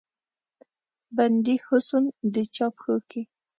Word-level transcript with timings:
بندي 1.15 1.55
حسن 1.67 2.03
د 2.33 2.35
چا 2.55 2.67
پښو 2.75 2.95
کې 3.09 3.21